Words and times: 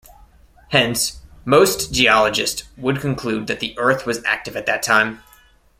Hence, 0.69 1.21
most 1.45 1.93
geologists 1.93 2.63
would 2.75 2.99
conclude 3.01 3.45
that 3.45 3.59
the 3.59 3.75
Earth 3.77 4.03
was 4.07 4.23
active 4.23 4.55
at 4.57 4.65
that 4.65 4.81
time. 4.81 5.21